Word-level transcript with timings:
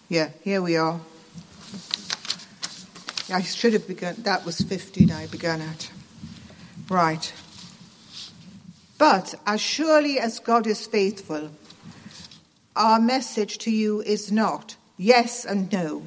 Yeah, 0.10 0.30
here 0.42 0.62
we 0.62 0.78
are. 0.78 1.02
I 3.30 3.42
should 3.42 3.74
have 3.74 3.88
begun, 3.88 4.16
that 4.20 4.46
was 4.46 4.62
15 4.62 5.12
I 5.12 5.28
began 5.28 5.62
at. 5.62 5.92
Right. 6.90 7.34
But 8.98 9.36
as 9.46 9.60
surely 9.60 10.20
as 10.20 10.40
God 10.40 10.66
is 10.66 10.88
faithful, 10.88 11.52
our 12.76 13.00
message 13.00 13.58
to 13.60 13.72
you 13.72 14.02
is 14.02 14.32
not 14.32 14.78
yes 14.98 15.46
and 15.46 15.72
no. 15.72 16.02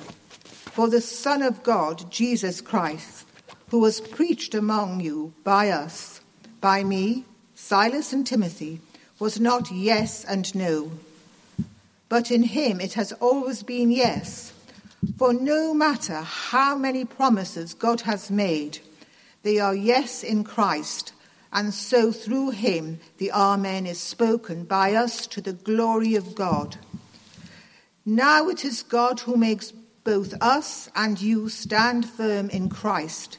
For 0.45 0.89
the 0.89 1.01
Son 1.01 1.43
of 1.43 1.63
God, 1.63 2.11
Jesus 2.11 2.61
Christ, 2.61 3.27
who 3.69 3.81
was 3.81 4.01
preached 4.01 4.55
among 4.55 5.01
you 5.01 5.35
by 5.45 5.69
us, 5.69 6.21
by 6.61 6.85
me, 6.85 7.25
Silas 7.55 8.13
and 8.13 8.27
Timothy, 8.27 8.81
was 9.19 9.39
not 9.39 9.71
yes 9.71 10.25
and 10.25 10.53
no. 10.55 10.93
But 12.09 12.31
in 12.31 12.45
him 12.45 12.81
it 12.81 12.95
has 12.95 13.13
always 13.13 13.63
been 13.63 13.91
yes 13.91 14.53
for 15.17 15.33
no 15.33 15.73
matter 15.73 16.21
how 16.23 16.77
many 16.77 17.05
promises 17.05 17.75
God 17.75 18.03
has 18.03 18.31
made, 18.31 18.81
they 19.43 19.59
are 19.59 19.75
yes 19.75 20.23
in 20.23 20.45
Christ, 20.45 21.13
and 21.53 21.73
so 21.73 22.13
through 22.13 22.51
him 22.51 23.01
the 23.19 23.33
Amen 23.33 23.87
is 23.87 23.99
spoken 23.99 24.65
by 24.65 24.95
us 24.95 25.27
to 25.29 25.41
the 25.41 25.53
glory 25.53 26.15
of 26.15 26.35
God. 26.35 26.77
Now 28.05 28.49
it 28.49 28.65
is 28.65 28.83
God 28.83 29.21
who 29.21 29.37
makes 29.37 29.73
both 30.05 30.35
us 30.41 30.89
and 30.95 31.21
you 31.21 31.49
stand 31.49 32.09
firm 32.09 32.51
in 32.51 32.69
Christ. 32.69 33.39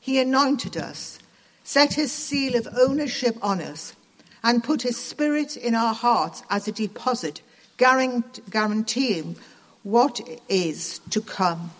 He 0.00 0.18
anointed 0.18 0.76
us, 0.76 1.18
set 1.62 1.94
his 1.94 2.12
seal 2.12 2.56
of 2.56 2.68
ownership 2.76 3.36
on 3.42 3.60
us, 3.60 3.94
and 4.42 4.62
put 4.62 4.82
his 4.82 4.98
spirit 4.98 5.56
in 5.56 5.74
our 5.74 5.94
hearts 5.94 6.42
as 6.50 6.68
a 6.68 6.72
deposit, 6.72 7.40
guaranteeing 7.78 9.36
what 9.84 10.18
is 10.48 10.98
to 11.10 11.20
come. 11.20 11.70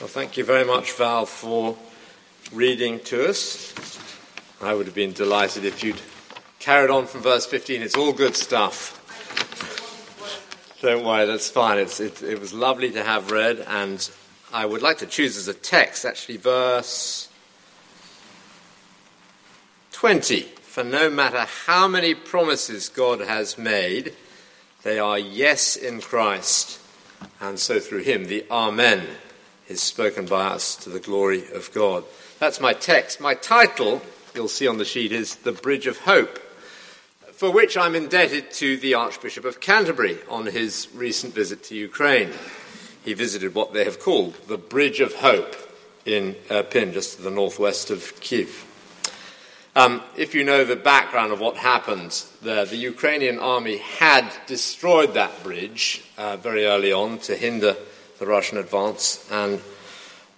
Well, 0.00 0.08
thank 0.08 0.38
you 0.38 0.44
very 0.44 0.64
much, 0.64 0.92
Val, 0.92 1.26
for 1.26 1.76
reading 2.52 3.00
to 3.00 3.28
us. 3.28 3.74
I 4.62 4.74
would 4.74 4.84
have 4.84 4.94
been 4.94 5.14
delighted 5.14 5.64
if 5.64 5.82
you'd 5.82 6.00
carried 6.58 6.90
on 6.90 7.06
from 7.06 7.22
verse 7.22 7.46
15. 7.46 7.80
It's 7.80 7.96
all 7.96 8.12
good 8.12 8.36
stuff. 8.36 8.98
Don't 10.82 11.02
worry, 11.02 11.24
that's 11.24 11.48
fine. 11.48 11.78
It, 11.78 11.98
it 12.22 12.38
was 12.38 12.52
lovely 12.52 12.90
to 12.90 13.02
have 13.02 13.30
read, 13.30 13.64
and 13.66 14.10
I 14.52 14.66
would 14.66 14.82
like 14.82 14.98
to 14.98 15.06
choose 15.06 15.38
as 15.38 15.48
a 15.48 15.54
text, 15.54 16.04
actually, 16.04 16.36
verse 16.36 17.30
20. 19.92 20.42
For 20.42 20.84
no 20.84 21.08
matter 21.08 21.46
how 21.64 21.88
many 21.88 22.14
promises 22.14 22.90
God 22.90 23.20
has 23.20 23.56
made, 23.56 24.14
they 24.82 24.98
are 24.98 25.18
yes 25.18 25.74
in 25.74 26.02
Christ, 26.02 26.80
and 27.40 27.58
so 27.58 27.80
through 27.80 28.02
him 28.02 28.26
the 28.26 28.44
Amen 28.50 29.06
is 29.68 29.80
spoken 29.80 30.26
by 30.26 30.48
us 30.48 30.76
to 30.76 30.90
the 30.90 31.00
glory 31.00 31.50
of 31.54 31.72
God. 31.72 32.04
That's 32.38 32.60
my 32.60 32.74
text. 32.74 33.22
My 33.22 33.32
title 33.32 34.02
you'll 34.34 34.48
see 34.48 34.68
on 34.68 34.78
the 34.78 34.84
sheet 34.84 35.12
is 35.12 35.36
the 35.36 35.52
Bridge 35.52 35.86
of 35.86 35.98
Hope, 35.98 36.38
for 37.32 37.50
which 37.50 37.76
I'm 37.76 37.94
indebted 37.94 38.50
to 38.52 38.76
the 38.76 38.94
Archbishop 38.94 39.44
of 39.44 39.60
Canterbury 39.60 40.18
on 40.28 40.46
his 40.46 40.88
recent 40.94 41.34
visit 41.34 41.64
to 41.64 41.74
Ukraine. 41.74 42.30
He 43.04 43.14
visited 43.14 43.54
what 43.54 43.72
they 43.72 43.84
have 43.84 43.98
called 43.98 44.34
the 44.46 44.58
Bridge 44.58 45.00
of 45.00 45.14
Hope 45.14 45.56
in 46.04 46.34
Irpin, 46.48 46.92
just 46.92 47.16
to 47.16 47.22
the 47.22 47.30
northwest 47.30 47.90
of 47.90 48.18
Kiev. 48.20 48.66
Um, 49.76 50.02
if 50.16 50.34
you 50.34 50.44
know 50.44 50.64
the 50.64 50.76
background 50.76 51.32
of 51.32 51.40
what 51.40 51.56
happened 51.56 52.24
there, 52.42 52.64
the 52.64 52.76
Ukrainian 52.76 53.38
army 53.38 53.78
had 53.78 54.30
destroyed 54.46 55.14
that 55.14 55.44
bridge 55.44 56.02
uh, 56.18 56.36
very 56.36 56.66
early 56.66 56.92
on 56.92 57.18
to 57.20 57.36
hinder 57.36 57.76
the 58.18 58.26
Russian 58.26 58.58
advance, 58.58 59.26
and 59.30 59.60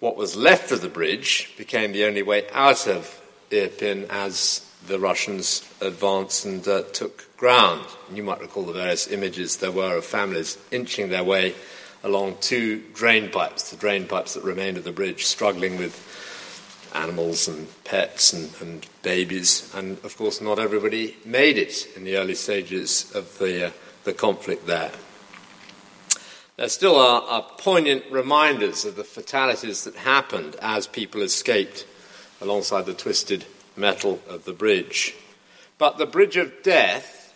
what 0.00 0.16
was 0.16 0.36
left 0.36 0.70
of 0.70 0.82
the 0.82 0.88
bridge 0.88 1.50
became 1.56 1.92
the 1.92 2.04
only 2.04 2.22
way 2.22 2.46
out 2.52 2.86
of 2.86 3.21
As 3.52 4.66
the 4.86 4.98
Russians 4.98 5.68
advanced 5.80 6.46
and 6.46 6.66
uh, 6.66 6.82
took 6.92 7.36
ground. 7.36 7.84
You 8.12 8.22
might 8.22 8.40
recall 8.40 8.64
the 8.64 8.72
various 8.72 9.06
images 9.08 9.58
there 9.58 9.70
were 9.70 9.98
of 9.98 10.04
families 10.04 10.58
inching 10.70 11.10
their 11.10 11.22
way 11.22 11.54
along 12.02 12.38
two 12.40 12.82
drain 12.94 13.30
pipes, 13.30 13.70
the 13.70 13.76
drain 13.76 14.06
pipes 14.06 14.34
that 14.34 14.42
remained 14.42 14.78
of 14.78 14.84
the 14.84 14.92
bridge, 14.92 15.26
struggling 15.26 15.76
with 15.76 15.94
animals 16.94 17.46
and 17.46 17.68
pets 17.84 18.32
and, 18.32 18.50
and 18.60 18.86
babies. 19.02 19.72
And 19.74 19.98
of 20.04 20.16
course, 20.16 20.40
not 20.40 20.58
everybody 20.58 21.16
made 21.24 21.58
it 21.58 21.88
in 21.94 22.04
the 22.04 22.16
early 22.16 22.34
stages 22.34 23.12
of 23.14 23.38
the, 23.38 23.66
uh, 23.66 23.70
the 24.04 24.14
conflict 24.14 24.66
there. 24.66 24.92
There 26.56 26.68
still 26.68 26.96
are, 26.96 27.22
are 27.22 27.46
poignant 27.58 28.04
reminders 28.10 28.84
of 28.84 28.96
the 28.96 29.04
fatalities 29.04 29.84
that 29.84 29.96
happened 29.96 30.56
as 30.60 30.86
people 30.86 31.22
escaped 31.22 31.86
alongside 32.42 32.86
the 32.86 32.94
twisted 32.94 33.46
metal 33.76 34.20
of 34.28 34.44
the 34.44 34.52
bridge. 34.52 35.14
But 35.78 35.96
the 35.96 36.06
bridge 36.06 36.36
of 36.36 36.62
death 36.62 37.34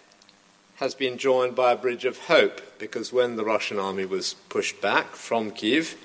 has 0.77 0.95
been 0.95 1.17
joined 1.17 1.55
by 1.55 1.73
a 1.73 1.77
bridge 1.77 2.05
of 2.05 2.19
hope 2.19 2.61
because 2.79 3.13
when 3.13 3.37
the 3.37 3.45
Russian 3.45 3.79
army 3.79 4.05
was 4.05 4.35
pushed 4.49 4.81
back 4.81 5.17
from 5.17 5.51
Kiev, 5.51 5.97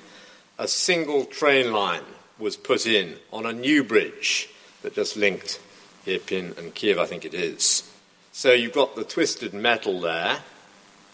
a 0.57 0.67
single 0.67 1.25
train 1.25 1.73
line 1.73 2.03
was 2.39 2.55
put 2.55 2.85
in 2.85 3.15
on 3.33 3.45
a 3.45 3.53
new 3.53 3.83
bridge 3.83 4.49
that 4.81 4.95
just 4.95 5.17
linked 5.17 5.59
Irpin 6.05 6.57
and 6.57 6.73
Kiev, 6.73 6.97
I 6.97 7.05
think 7.05 7.25
it 7.25 7.33
is. 7.33 7.91
So 8.31 8.53
you've 8.53 8.73
got 8.73 8.95
the 8.95 9.03
twisted 9.03 9.53
metal 9.53 9.99
there 9.99 10.39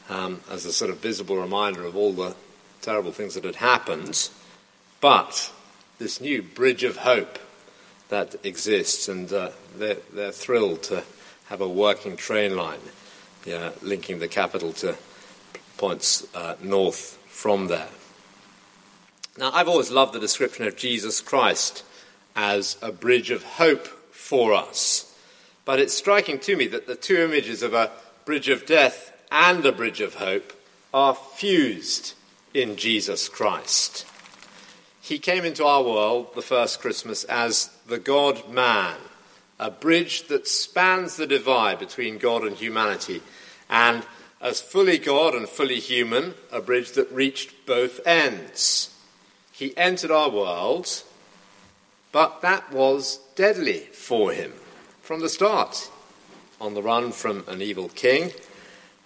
um, 0.09 0.41
as 0.49 0.65
a 0.65 0.71
sort 0.71 0.91
of 0.91 0.97
visible 0.97 1.37
reminder 1.37 1.83
of 1.83 1.95
all 1.95 2.13
the 2.13 2.35
terrible 2.81 3.11
things 3.11 3.33
that 3.33 3.43
had 3.43 3.55
happened, 3.55 4.29
but 5.01 5.51
this 5.97 6.21
new 6.21 6.41
bridge 6.41 6.83
of 6.83 6.97
hope 6.97 7.39
that 8.09 8.35
exists, 8.43 9.09
and 9.09 9.31
uh, 9.31 9.49
they're, 9.77 9.97
they're, 10.13 10.31
thrilled 10.31 10.83
to 10.83 11.03
have 11.47 11.61
a 11.61 11.67
working 11.67 12.15
train 12.15 12.55
line 12.55 12.79
yeah, 13.45 13.71
linking 13.81 14.19
the 14.19 14.27
capital 14.27 14.73
to 14.73 14.95
points 15.77 16.27
uh, 16.35 16.55
north 16.61 17.17
from 17.27 17.67
there. 17.67 17.89
Now, 19.37 19.51
I've 19.53 19.67
always 19.67 19.91
loved 19.91 20.13
the 20.13 20.19
description 20.19 20.67
of 20.67 20.75
Jesus 20.75 21.21
Christ 21.21 21.83
as 22.35 22.77
a 22.81 22.91
bridge 22.91 23.31
of 23.31 23.43
hope 23.43 23.87
for 24.11 24.53
us, 24.53 25.15
but 25.63 25.79
it's 25.79 25.93
striking 25.93 26.39
to 26.39 26.55
me 26.55 26.67
that 26.67 26.87
the 26.87 26.95
two 26.95 27.17
images 27.17 27.61
of 27.61 27.73
a 27.73 27.91
bridge 28.25 28.49
of 28.49 28.65
death 28.65 29.13
and 29.31 29.65
a 29.65 29.71
bridge 29.71 30.01
of 30.01 30.15
hope 30.15 30.53
are 30.93 31.15
fused 31.15 32.13
in 32.53 32.75
Jesus 32.75 33.29
Christ. 33.29 34.05
He 35.07 35.19
came 35.19 35.45
into 35.45 35.63
our 35.63 35.83
world 35.83 36.35
the 36.35 36.41
first 36.41 36.81
Christmas 36.81 37.23
as 37.23 37.69
the 37.87 37.97
God 37.97 38.49
man, 38.49 38.97
a 39.57 39.71
bridge 39.71 40.27
that 40.27 40.49
spans 40.49 41.15
the 41.15 41.25
divide 41.25 41.79
between 41.79 42.17
God 42.17 42.43
and 42.43 42.57
humanity 42.57 43.21
and 43.69 44.03
As 44.39 44.61
fully 44.61 44.99
God 44.99 45.33
and 45.33 45.49
fully 45.49 45.79
human, 45.79 46.35
a 46.51 46.61
bridge 46.61 46.91
that 46.91 47.11
reached 47.11 47.65
both 47.65 48.05
ends. 48.05 48.93
He 49.51 49.75
entered 49.75 50.11
our 50.11 50.29
world, 50.29 51.03
but 52.11 52.41
that 52.41 52.71
was 52.71 53.17
deadly 53.35 53.79
for 53.79 54.31
him 54.31 54.53
from 55.01 55.21
the 55.21 55.29
start. 55.29 55.89
On 56.61 56.75
the 56.75 56.83
run 56.83 57.11
from 57.11 57.45
an 57.47 57.61
evil 57.61 57.89
king, 57.89 58.31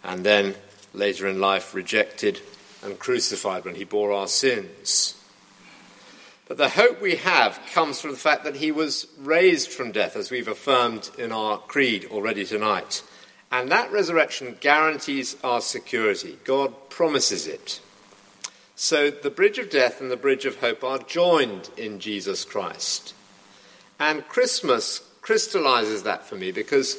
and 0.03 0.25
then 0.25 0.55
later 0.93 1.27
in 1.27 1.39
life 1.39 1.73
rejected 1.73 2.41
and 2.83 2.99
crucified 2.99 3.63
when 3.63 3.75
he 3.75 3.85
bore 3.85 4.11
our 4.11 4.27
sins. 4.27 5.20
But 6.51 6.57
the 6.57 6.67
hope 6.67 7.01
we 7.01 7.15
have 7.15 7.61
comes 7.71 8.01
from 8.01 8.11
the 8.11 8.17
fact 8.17 8.43
that 8.43 8.57
he 8.57 8.73
was 8.73 9.07
raised 9.17 9.71
from 9.71 9.93
death, 9.93 10.17
as 10.17 10.29
we've 10.29 10.49
affirmed 10.49 11.09
in 11.17 11.31
our 11.31 11.57
creed 11.57 12.09
already 12.11 12.43
tonight. 12.43 13.03
And 13.53 13.71
that 13.71 13.89
resurrection 13.89 14.57
guarantees 14.59 15.37
our 15.45 15.61
security. 15.61 16.39
God 16.43 16.89
promises 16.89 17.47
it. 17.47 17.79
So 18.75 19.09
the 19.09 19.29
bridge 19.29 19.59
of 19.59 19.69
death 19.69 20.01
and 20.01 20.11
the 20.11 20.17
bridge 20.17 20.43
of 20.43 20.57
hope 20.57 20.83
are 20.83 20.97
joined 20.97 21.69
in 21.77 22.01
Jesus 22.01 22.43
Christ. 22.43 23.13
And 23.97 24.27
Christmas 24.27 25.09
crystallizes 25.21 26.03
that 26.03 26.25
for 26.25 26.35
me 26.35 26.51
because 26.51 26.97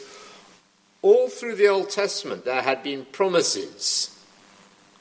all 1.02 1.28
through 1.28 1.56
the 1.56 1.68
Old 1.68 1.90
Testament 1.90 2.46
there 2.46 2.62
had 2.62 2.82
been 2.82 3.04
promises 3.04 4.18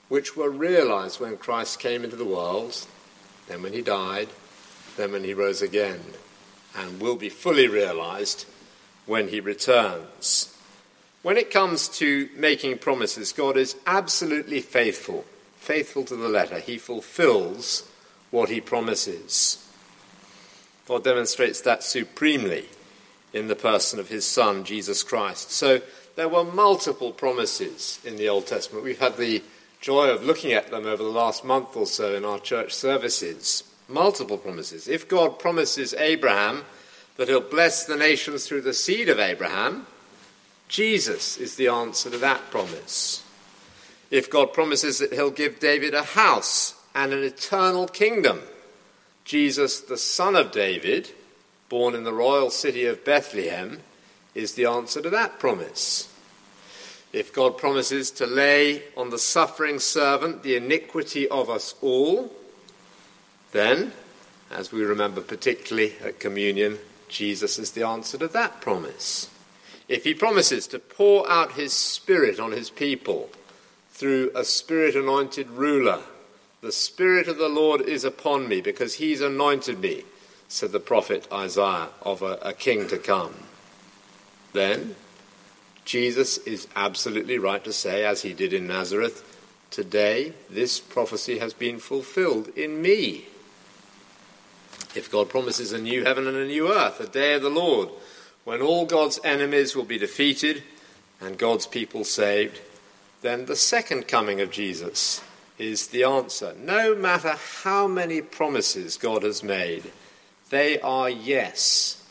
which 0.09 0.35
were 0.35 0.49
realized 0.49 1.21
when 1.21 1.37
Christ 1.37 1.79
came 1.79 2.03
into 2.03 2.17
the 2.17 2.25
world, 2.25 2.85
then 3.47 3.61
when 3.61 3.71
he 3.71 3.81
died, 3.81 4.27
then 5.01 5.11
when 5.11 5.23
he 5.23 5.33
rose 5.33 5.61
again, 5.61 5.99
and 6.77 7.01
will 7.01 7.15
be 7.15 7.29
fully 7.29 7.67
realized 7.67 8.45
when 9.05 9.29
he 9.29 9.39
returns. 9.39 10.55
When 11.23 11.37
it 11.37 11.51
comes 11.51 11.87
to 11.99 12.29
making 12.35 12.77
promises, 12.77 13.33
God 13.33 13.57
is 13.57 13.75
absolutely 13.85 14.61
faithful, 14.61 15.25
faithful 15.57 16.03
to 16.05 16.15
the 16.15 16.29
letter. 16.29 16.59
He 16.59 16.77
fulfills 16.77 17.89
what 18.29 18.49
he 18.49 18.61
promises. 18.61 19.67
God 20.87 21.03
demonstrates 21.03 21.61
that 21.61 21.83
supremely 21.83 22.65
in 23.33 23.47
the 23.47 23.55
person 23.55 23.99
of 23.99 24.09
his 24.09 24.25
Son, 24.25 24.63
Jesus 24.63 25.03
Christ. 25.03 25.51
So 25.51 25.81
there 26.15 26.29
were 26.29 26.43
multiple 26.43 27.11
promises 27.11 27.99
in 28.03 28.17
the 28.17 28.29
Old 28.29 28.47
Testament. 28.47 28.83
We've 28.83 28.99
had 28.99 29.17
the 29.17 29.41
joy 29.79 30.09
of 30.09 30.23
looking 30.23 30.53
at 30.53 30.69
them 30.69 30.85
over 30.85 31.01
the 31.03 31.09
last 31.09 31.43
month 31.43 31.75
or 31.75 31.85
so 31.85 32.15
in 32.15 32.25
our 32.25 32.39
church 32.39 32.73
services. 32.73 33.63
Multiple 33.87 34.37
promises. 34.37 34.87
If 34.87 35.07
God 35.07 35.39
promises 35.39 35.93
Abraham 35.93 36.63
that 37.17 37.27
he'll 37.27 37.41
bless 37.41 37.85
the 37.85 37.97
nations 37.97 38.47
through 38.47 38.61
the 38.61 38.73
seed 38.73 39.09
of 39.09 39.19
Abraham, 39.19 39.85
Jesus 40.67 41.37
is 41.37 41.55
the 41.55 41.67
answer 41.67 42.09
to 42.09 42.17
that 42.19 42.49
promise. 42.49 43.23
If 44.09 44.29
God 44.29 44.53
promises 44.53 44.99
that 44.99 45.13
he'll 45.13 45.31
give 45.31 45.59
David 45.59 45.93
a 45.93 46.03
house 46.03 46.75
and 46.95 47.13
an 47.13 47.23
eternal 47.23 47.87
kingdom, 47.87 48.41
Jesus, 49.25 49.79
the 49.81 49.97
son 49.97 50.35
of 50.35 50.51
David, 50.51 51.11
born 51.69 51.95
in 51.95 52.03
the 52.03 52.13
royal 52.13 52.49
city 52.49 52.85
of 52.85 53.05
Bethlehem, 53.05 53.81
is 54.33 54.53
the 54.53 54.65
answer 54.65 55.01
to 55.01 55.09
that 55.09 55.39
promise. 55.39 56.13
If 57.13 57.33
God 57.33 57.57
promises 57.57 58.09
to 58.11 58.25
lay 58.25 58.83
on 58.95 59.09
the 59.09 59.19
suffering 59.19 59.79
servant 59.79 60.43
the 60.43 60.55
iniquity 60.55 61.27
of 61.27 61.49
us 61.49 61.75
all, 61.81 62.33
then, 63.51 63.91
as 64.49 64.71
we 64.71 64.83
remember 64.83 65.21
particularly 65.21 65.93
at 66.03 66.19
communion, 66.19 66.79
Jesus 67.07 67.59
is 67.59 67.71
the 67.71 67.85
answer 67.85 68.17
to 68.17 68.27
that 68.29 68.61
promise. 68.61 69.29
If 69.87 70.03
he 70.03 70.13
promises 70.13 70.67
to 70.67 70.79
pour 70.79 71.29
out 71.29 71.53
his 71.53 71.73
Spirit 71.73 72.39
on 72.39 72.51
his 72.51 72.69
people 72.69 73.29
through 73.91 74.31
a 74.35 74.45
Spirit 74.45 74.95
anointed 74.95 75.49
ruler, 75.49 75.99
the 76.61 76.71
Spirit 76.71 77.27
of 77.27 77.37
the 77.37 77.49
Lord 77.49 77.81
is 77.81 78.03
upon 78.03 78.47
me 78.47 78.61
because 78.61 78.95
he's 78.95 79.21
anointed 79.21 79.79
me, 79.79 80.03
said 80.47 80.71
the 80.71 80.79
prophet 80.79 81.27
Isaiah 81.31 81.89
of 82.01 82.21
a, 82.21 82.37
a 82.41 82.53
king 82.53 82.87
to 82.87 82.97
come. 82.97 83.33
Then 84.53 84.95
Jesus 85.83 86.37
is 86.39 86.67
absolutely 86.75 87.37
right 87.37 87.63
to 87.63 87.73
say, 87.73 88.05
as 88.05 88.21
he 88.21 88.33
did 88.33 88.53
in 88.53 88.67
Nazareth, 88.67 89.27
Today 89.71 90.33
this 90.49 90.81
prophecy 90.81 91.39
has 91.39 91.53
been 91.53 91.79
fulfilled 91.79 92.49
in 92.57 92.81
me. 92.81 93.27
If 94.93 95.09
God 95.11 95.29
promises 95.29 95.71
a 95.71 95.77
new 95.77 96.03
heaven 96.03 96.27
and 96.27 96.35
a 96.35 96.45
new 96.45 96.71
earth, 96.71 96.99
a 96.99 97.07
day 97.07 97.33
of 97.33 97.41
the 97.41 97.49
Lord, 97.49 97.89
when 98.43 98.61
all 98.61 98.85
God's 98.85 99.19
enemies 99.23 99.75
will 99.75 99.85
be 99.85 99.97
defeated 99.97 100.63
and 101.21 101.37
God's 101.37 101.65
people 101.65 102.03
saved, 102.03 102.59
then 103.21 103.45
the 103.45 103.55
second 103.55 104.07
coming 104.07 104.41
of 104.41 104.51
Jesus 104.51 105.21
is 105.57 105.87
the 105.87 106.03
answer. 106.03 106.55
No 106.59 106.95
matter 106.95 107.35
how 107.63 107.87
many 107.87 108.21
promises 108.21 108.97
God 108.97 109.23
has 109.23 109.43
made, 109.43 109.91
they 110.49 110.79
are 110.81 111.09
yes 111.09 112.03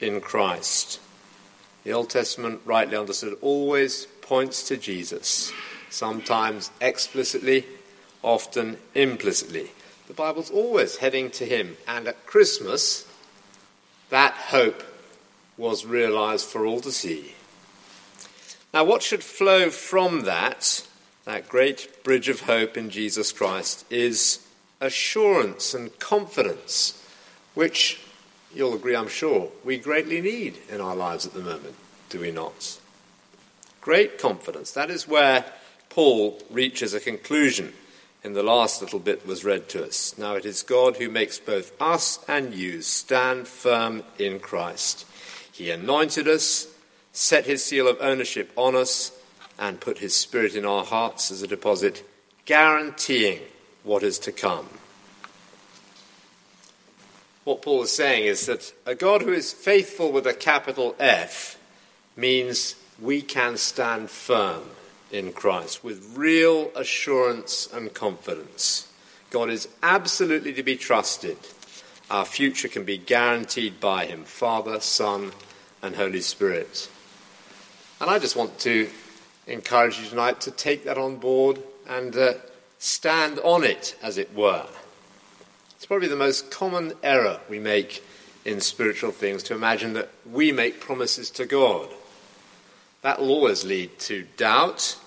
in 0.00 0.20
Christ. 0.20 1.00
The 1.84 1.92
Old 1.92 2.10
Testament, 2.10 2.60
rightly 2.64 2.96
understood, 2.96 3.38
always 3.40 4.06
points 4.20 4.66
to 4.68 4.76
Jesus, 4.76 5.52
sometimes 5.88 6.70
explicitly, 6.80 7.64
often 8.22 8.76
implicitly. 8.94 9.70
The 10.10 10.16
Bible's 10.16 10.50
always 10.50 10.96
heading 10.96 11.30
to 11.30 11.46
him, 11.46 11.76
and 11.86 12.08
at 12.08 12.26
Christmas, 12.26 13.06
that 14.08 14.32
hope 14.32 14.82
was 15.56 15.86
realized 15.86 16.46
for 16.46 16.66
all 16.66 16.80
to 16.80 16.90
see. 16.90 17.36
Now, 18.74 18.82
what 18.82 19.04
should 19.04 19.22
flow 19.22 19.70
from 19.70 20.22
that, 20.22 20.84
that 21.26 21.48
great 21.48 22.02
bridge 22.02 22.28
of 22.28 22.40
hope 22.40 22.76
in 22.76 22.90
Jesus 22.90 23.30
Christ, 23.30 23.86
is 23.88 24.44
assurance 24.80 25.74
and 25.74 25.96
confidence, 26.00 27.06
which 27.54 28.00
you'll 28.52 28.74
agree, 28.74 28.96
I'm 28.96 29.06
sure, 29.06 29.52
we 29.64 29.78
greatly 29.78 30.20
need 30.20 30.58
in 30.68 30.80
our 30.80 30.96
lives 30.96 31.24
at 31.24 31.34
the 31.34 31.38
moment, 31.38 31.76
do 32.08 32.18
we 32.18 32.32
not? 32.32 32.80
Great 33.80 34.18
confidence. 34.18 34.72
That 34.72 34.90
is 34.90 35.06
where 35.06 35.44
Paul 35.88 36.42
reaches 36.50 36.94
a 36.94 36.98
conclusion 36.98 37.74
in 38.22 38.32
the 38.34 38.42
last 38.42 38.82
little 38.82 38.98
bit 38.98 39.26
was 39.26 39.44
read 39.44 39.68
to 39.70 39.84
us. 39.84 40.16
Now 40.18 40.34
it 40.34 40.44
is 40.44 40.62
God 40.62 40.96
who 40.96 41.08
makes 41.08 41.38
both 41.38 41.80
us 41.80 42.18
and 42.28 42.54
you 42.54 42.82
stand 42.82 43.48
firm 43.48 44.02
in 44.18 44.40
Christ. 44.40 45.06
He 45.52 45.70
anointed 45.70 46.28
us, 46.28 46.66
set 47.12 47.46
his 47.46 47.64
seal 47.64 47.88
of 47.88 47.98
ownership 48.00 48.52
on 48.56 48.76
us, 48.76 49.12
and 49.58 49.80
put 49.80 49.98
his 49.98 50.14
spirit 50.14 50.54
in 50.54 50.64
our 50.64 50.84
hearts 50.84 51.30
as 51.30 51.42
a 51.42 51.46
deposit, 51.46 52.02
guaranteeing 52.46 53.40
what 53.82 54.02
is 54.02 54.18
to 54.20 54.32
come 54.32 54.68
what 57.44 57.62
Paul 57.62 57.82
is 57.82 57.90
saying 57.90 58.26
is 58.26 58.46
that 58.46 58.72
a 58.86 58.94
God 58.94 59.22
who 59.22 59.32
is 59.32 59.52
faithful 59.52 60.12
with 60.12 60.26
a 60.26 60.32
capital 60.34 60.94
F 61.00 61.58
means 62.16 62.76
we 63.00 63.22
can 63.22 63.56
stand 63.56 64.08
firm 64.08 64.62
in 65.10 65.32
Christ 65.32 65.82
with 65.82 66.16
real 66.16 66.70
assurance 66.76 67.68
and 67.72 67.92
confidence. 67.92 68.90
God 69.30 69.50
is 69.50 69.68
absolutely 69.82 70.52
to 70.54 70.62
be 70.62 70.76
trusted. 70.76 71.38
Our 72.10 72.24
future 72.24 72.68
can 72.68 72.84
be 72.84 72.98
guaranteed 72.98 73.80
by 73.80 74.06
Him 74.06 74.24
Father, 74.24 74.80
Son, 74.80 75.32
and 75.82 75.94
Holy 75.94 76.20
Spirit. 76.20 76.90
And 78.00 78.10
I 78.10 78.18
just 78.18 78.36
want 78.36 78.58
to 78.60 78.88
encourage 79.46 79.98
you 79.98 80.08
tonight 80.08 80.40
to 80.42 80.50
take 80.50 80.84
that 80.84 80.98
on 80.98 81.16
board 81.16 81.62
and 81.88 82.16
uh, 82.16 82.34
stand 82.78 83.38
on 83.40 83.62
it, 83.62 83.96
as 84.02 84.18
it 84.18 84.34
were. 84.34 84.66
It's 85.76 85.86
probably 85.86 86.08
the 86.08 86.16
most 86.16 86.50
common 86.50 86.92
error 87.02 87.40
we 87.48 87.58
make 87.58 88.02
in 88.44 88.60
spiritual 88.60 89.10
things 89.10 89.42
to 89.44 89.54
imagine 89.54 89.92
that 89.94 90.08
we 90.30 90.50
make 90.50 90.80
promises 90.80 91.30
to 91.32 91.46
God. 91.46 91.88
That 93.02 93.18
will 93.18 93.30
always 93.30 93.64
lead 93.64 93.98
to 94.00 94.26
doubt. 94.36 94.98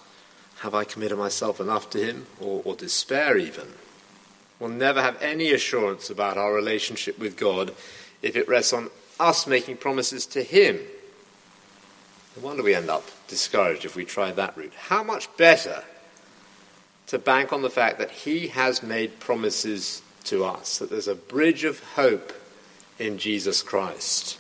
Have 0.60 0.74
I 0.74 0.84
committed 0.84 1.18
myself 1.18 1.60
enough 1.60 1.90
to 1.92 2.04
Him? 2.04 2.26
Or, 2.40 2.62
or 2.66 2.76
despair, 2.76 3.38
even. 3.38 3.68
We'll 4.60 4.70
never 4.70 5.02
have 5.02 5.22
any 5.22 5.52
assurance 5.52 6.10
about 6.10 6.38
our 6.38 6.54
relationship 6.54 7.20
with 7.20 7.38
God 7.38 7.74
if 8.22 8.36
it 8.36 8.48
rests 8.48 8.74
on 8.74 8.90
us 9.20 9.46
making 9.46 9.78
promises 9.78 10.26
to 10.28 10.44
Him. 10.44 10.80
No 12.36 12.44
wonder 12.44 12.64
we 12.64 12.74
end 12.74 12.90
up 12.90 13.04
discouraged 13.28 13.86
if 13.86 13.96
we 13.96 14.06
try 14.06 14.32
that 14.32 14.58
route. 14.58 14.74
How 14.74 15.04
much 15.04 15.36
better 15.38 15.84
to 17.08 17.20
bank 17.20 17.54
on 17.54 17.62
the 17.62 17.70
fact 17.70 18.00
that 18.00 18.10
He 18.10 18.48
has 18.48 18.82
made 18.82 19.20
promises 19.20 20.02
to 20.26 20.46
us, 20.46 20.80
that 20.80 20.90
there's 20.90 21.08
a 21.08 21.16
bridge 21.16 21.64
of 21.64 21.84
hope 21.96 22.34
in 22.98 23.18
Jesus 23.18 23.62
Christ. 23.62 24.40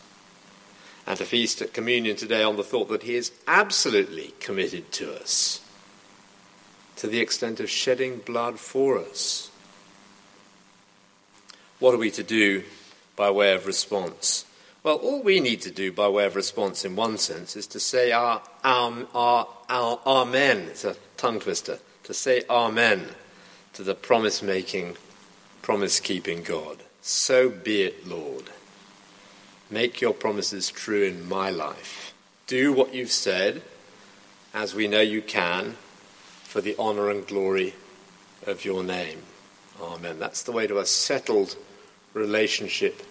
And 1.06 1.18
to 1.18 1.26
feast 1.26 1.62
at 1.62 1.74
communion 1.74 2.16
today 2.16 2.44
on 2.44 2.56
the 2.56 2.64
thought 2.64 2.90
that 2.90 3.04
He 3.04 3.16
is 3.16 3.32
absolutely 3.48 4.34
committed 4.40 4.92
to 4.94 5.14
us, 5.14 5.62
to 6.98 7.08
the 7.08 7.20
extent 7.20 7.60
of 7.60 7.70
shedding 7.70 8.20
blood 8.20 8.60
for 8.60 8.98
us. 8.98 9.52
What 11.80 11.94
are 11.94 11.98
we 11.98 12.12
to 12.12 12.24
do 12.24 12.64
by 13.16 13.30
way 13.32 13.54
of 13.54 13.68
response? 13.68 14.46
Well, 14.84 14.96
all 14.98 15.22
we 15.22 15.40
need 15.40 15.62
to 15.62 15.72
do 15.72 15.92
by 15.92 16.08
way 16.08 16.26
of 16.26 16.36
response, 16.36 16.86
in 16.86 16.96
one 16.96 17.18
sense, 17.18 17.56
is 17.56 17.68
to 17.68 17.80
say 17.80 18.12
our, 18.12 18.42
our, 18.64 19.08
our, 19.14 19.48
our 19.70 20.00
Amen. 20.06 20.68
It's 20.70 20.86
a 20.86 20.96
tongue 21.18 21.40
twister. 21.40 21.80
To 22.04 22.14
say 22.14 22.44
Amen 22.50 23.08
to 23.74 23.84
the 23.84 23.96
promise 23.96 24.44
making, 24.44 24.96
promise 25.62 26.00
keeping 26.00 26.44
God. 26.44 26.78
So 27.02 27.50
be 27.50 27.82
it, 27.84 28.08
Lord. 28.08 28.50
Make 29.70 30.02
your 30.02 30.14
promises 30.14 30.70
true 30.70 31.04
in 31.04 31.28
my 31.28 31.50
life. 31.50 32.14
Do 32.48 32.74
what 32.74 32.94
you've 32.94 33.12
said, 33.12 33.62
as 34.54 34.76
we 34.76 34.88
know 34.88 35.02
you 35.02 35.22
can, 35.22 35.78
for 36.44 36.62
the 36.62 36.78
honour 36.78 37.10
and 37.10 37.26
glory 37.26 37.74
of 38.46 38.66
your 38.66 38.84
name. 38.84 39.20
Amen. 39.82 40.20
That's 40.20 40.44
the 40.44 40.52
way 40.52 40.68
to 40.68 40.80
a 40.80 40.86
settled 40.86 41.56
relationship 42.14 43.02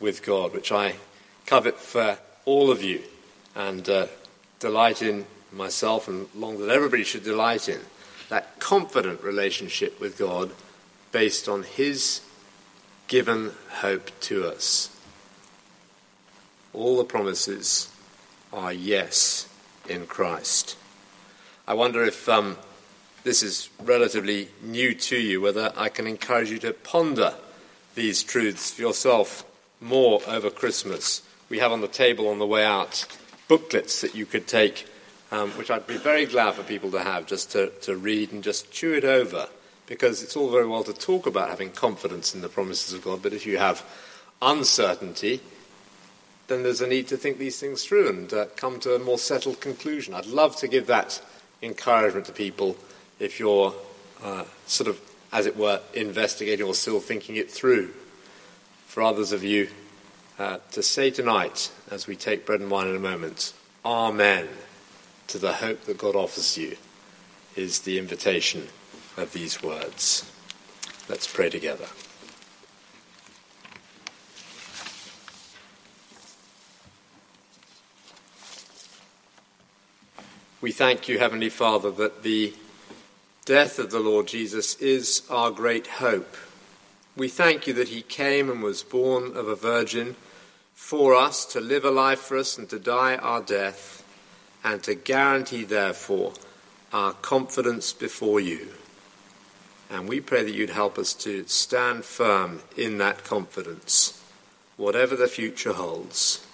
with 0.00 0.22
God, 0.22 0.52
which 0.52 0.70
I 0.70 0.96
covet 1.46 1.78
for 1.78 2.18
all 2.44 2.70
of 2.70 2.82
you 2.82 3.02
and 3.54 3.88
uh, 3.88 4.06
delight 4.60 5.02
in 5.02 5.24
myself 5.52 6.08
and 6.08 6.28
long 6.34 6.58
that 6.60 6.68
everybody 6.68 7.04
should 7.04 7.24
delight 7.24 7.68
in. 7.68 7.80
That 8.28 8.60
confident 8.60 9.22
relationship 9.22 9.98
with 10.00 10.18
God 10.18 10.50
based 11.12 11.48
on 11.48 11.62
His 11.62 12.20
given 13.06 13.52
hope 13.70 14.10
to 14.20 14.46
us. 14.46 14.94
All 16.78 16.96
the 16.96 17.02
promises 17.02 17.90
are 18.52 18.72
yes 18.72 19.48
in 19.88 20.06
Christ. 20.06 20.76
I 21.66 21.74
wonder 21.74 22.04
if 22.04 22.28
um, 22.28 22.56
this 23.24 23.42
is 23.42 23.68
relatively 23.82 24.50
new 24.62 24.94
to 24.94 25.18
you, 25.18 25.40
whether 25.40 25.72
I 25.76 25.88
can 25.88 26.06
encourage 26.06 26.52
you 26.52 26.58
to 26.60 26.72
ponder 26.72 27.34
these 27.96 28.22
truths 28.22 28.70
for 28.70 28.82
yourself 28.82 29.44
more 29.80 30.20
over 30.28 30.50
Christmas. 30.50 31.22
We 31.48 31.58
have 31.58 31.72
on 31.72 31.80
the 31.80 31.88
table 31.88 32.28
on 32.28 32.38
the 32.38 32.46
way 32.46 32.64
out 32.64 33.06
booklets 33.48 34.00
that 34.02 34.14
you 34.14 34.24
could 34.24 34.46
take, 34.46 34.86
um, 35.32 35.50
which 35.52 35.72
I'd 35.72 35.88
be 35.88 35.96
very 35.96 36.26
glad 36.26 36.54
for 36.54 36.62
people 36.62 36.92
to 36.92 37.00
have, 37.00 37.26
just 37.26 37.50
to, 37.52 37.70
to 37.82 37.96
read 37.96 38.30
and 38.30 38.40
just 38.40 38.70
chew 38.70 38.92
it 38.92 39.04
over, 39.04 39.48
because 39.86 40.22
it's 40.22 40.36
all 40.36 40.48
very 40.48 40.68
well 40.68 40.84
to 40.84 40.94
talk 40.94 41.26
about 41.26 41.48
having 41.48 41.72
confidence 41.72 42.36
in 42.36 42.40
the 42.40 42.48
promises 42.48 42.94
of 42.94 43.02
God, 43.02 43.20
but 43.20 43.32
if 43.32 43.46
you 43.46 43.58
have 43.58 43.84
uncertainty, 44.40 45.40
then 46.48 46.62
there's 46.62 46.80
a 46.80 46.86
need 46.86 47.08
to 47.08 47.16
think 47.16 47.38
these 47.38 47.60
things 47.60 47.84
through 47.84 48.08
and 48.08 48.32
uh, 48.32 48.46
come 48.56 48.80
to 48.80 48.94
a 48.94 48.98
more 48.98 49.18
settled 49.18 49.60
conclusion. 49.60 50.14
I'd 50.14 50.26
love 50.26 50.56
to 50.56 50.68
give 50.68 50.86
that 50.86 51.22
encouragement 51.62 52.26
to 52.26 52.32
people 52.32 52.76
if 53.20 53.38
you're 53.38 53.74
uh, 54.22 54.44
sort 54.66 54.88
of, 54.88 55.00
as 55.32 55.46
it 55.46 55.56
were, 55.56 55.80
investigating 55.94 56.66
or 56.66 56.74
still 56.74 57.00
thinking 57.00 57.36
it 57.36 57.50
through. 57.50 57.92
For 58.86 59.02
others 59.02 59.32
of 59.32 59.44
you, 59.44 59.68
uh, 60.38 60.58
to 60.72 60.82
say 60.82 61.10
tonight, 61.10 61.70
as 61.90 62.06
we 62.06 62.16
take 62.16 62.46
bread 62.46 62.60
and 62.60 62.70
wine 62.70 62.88
in 62.88 62.96
a 62.96 63.00
moment, 63.00 63.52
Amen 63.84 64.48
to 65.28 65.38
the 65.38 65.52
hope 65.54 65.82
that 65.84 65.98
God 65.98 66.16
offers 66.16 66.56
you, 66.56 66.76
is 67.54 67.80
the 67.80 67.98
invitation 67.98 68.68
of 69.16 69.32
these 69.32 69.62
words. 69.62 70.30
Let's 71.08 71.26
pray 71.26 71.50
together. 71.50 71.86
We 80.60 80.72
thank 80.72 81.06
you, 81.06 81.20
Heavenly 81.20 81.50
Father, 81.50 81.92
that 81.92 82.24
the 82.24 82.52
death 83.44 83.78
of 83.78 83.92
the 83.92 84.00
Lord 84.00 84.26
Jesus 84.26 84.74
is 84.80 85.22
our 85.30 85.52
great 85.52 85.86
hope. 85.86 86.36
We 87.16 87.28
thank 87.28 87.68
you 87.68 87.74
that 87.74 87.90
he 87.90 88.02
came 88.02 88.50
and 88.50 88.60
was 88.60 88.82
born 88.82 89.36
of 89.36 89.46
a 89.46 89.54
virgin 89.54 90.16
for 90.74 91.14
us, 91.14 91.44
to 91.52 91.60
live 91.60 91.84
a 91.84 91.92
life 91.92 92.18
for 92.18 92.36
us, 92.36 92.58
and 92.58 92.68
to 92.70 92.78
die 92.80 93.14
our 93.14 93.40
death, 93.40 94.04
and 94.64 94.82
to 94.82 94.96
guarantee, 94.96 95.62
therefore, 95.62 96.32
our 96.92 97.12
confidence 97.12 97.92
before 97.92 98.40
you. 98.40 98.70
And 99.88 100.08
we 100.08 100.18
pray 100.18 100.42
that 100.42 100.54
you'd 100.54 100.70
help 100.70 100.98
us 100.98 101.14
to 101.14 101.46
stand 101.46 102.04
firm 102.04 102.62
in 102.76 102.98
that 102.98 103.22
confidence, 103.22 104.20
whatever 104.76 105.14
the 105.14 105.28
future 105.28 105.74
holds, 105.74 106.44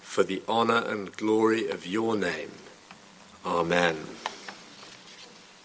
for 0.00 0.22
the 0.22 0.40
honour 0.48 0.82
and 0.86 1.14
glory 1.14 1.68
of 1.68 1.86
your 1.86 2.16
name. 2.16 2.52
Amen. 3.44 3.96